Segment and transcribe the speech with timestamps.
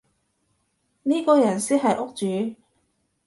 [1.03, 2.55] 呢個人先係屋主